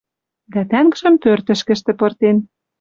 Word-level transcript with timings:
Дӓ 0.51 0.61
тӓнгжӹм 0.71 1.15
пӧртӹшкӹштӹ 1.23 1.91
пыртен 1.99 2.37